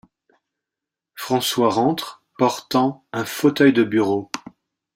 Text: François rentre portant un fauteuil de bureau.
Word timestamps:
François 1.13 1.69
rentre 1.69 2.23
portant 2.39 3.05
un 3.13 3.23
fauteuil 3.23 3.71
de 3.71 3.83
bureau. 3.83 4.31